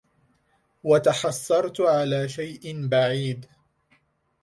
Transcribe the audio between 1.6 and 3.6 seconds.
على شئ بعيدْ